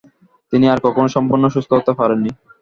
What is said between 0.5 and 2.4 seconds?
তিনি আর কখনো সম্পূর্ণ সুস্থ হতে পারেন নি।